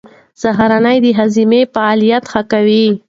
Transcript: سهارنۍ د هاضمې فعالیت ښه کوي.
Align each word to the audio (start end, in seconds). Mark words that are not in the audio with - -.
سهارنۍ 0.41 0.97
د 1.03 1.07
هاضمې 1.17 1.61
فعالیت 1.73 2.23
ښه 2.31 2.41
کوي. 2.51 2.85